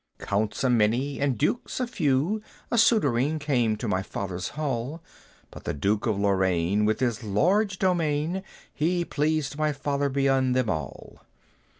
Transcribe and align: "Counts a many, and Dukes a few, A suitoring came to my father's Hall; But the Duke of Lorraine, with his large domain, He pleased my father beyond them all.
"Counts 0.17 0.63
a 0.63 0.69
many, 0.71 1.19
and 1.19 1.37
Dukes 1.37 1.79
a 1.79 1.85
few, 1.85 2.41
A 2.71 2.75
suitoring 2.79 3.37
came 3.39 3.75
to 3.75 3.87
my 3.87 4.01
father's 4.01 4.47
Hall; 4.57 4.99
But 5.51 5.63
the 5.65 5.75
Duke 5.75 6.07
of 6.07 6.17
Lorraine, 6.19 6.85
with 6.85 7.01
his 7.01 7.23
large 7.23 7.77
domain, 7.77 8.41
He 8.73 9.05
pleased 9.05 9.59
my 9.59 9.71
father 9.71 10.09
beyond 10.09 10.55
them 10.55 10.71
all. 10.71 11.21